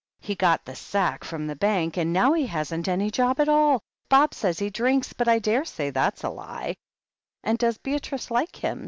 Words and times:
He 0.19 0.33
got 0.33 0.65
the 0.65 0.73
sack 0.73 1.23
from 1.23 1.45
the 1.45 1.55
Bank, 1.55 1.95
and 1.95 2.11
now 2.11 2.33
he 2.33 2.47
hasn't 2.47 2.87
any 2.87 3.11
job 3.11 3.39
at 3.39 3.47
all. 3.47 3.79
Bob 4.09 4.33
says 4.33 4.57
he 4.57 4.71
drinks, 4.71 5.13
but 5.13 5.27
I 5.27 5.37
daresay 5.37 5.91
that's 5.91 6.23
a 6.23 6.29
lie." 6.31 6.75
"And 7.43 7.59
does 7.59 7.77
Beatrice 7.77 8.31
like 8.31 8.55
him?" 8.55 8.79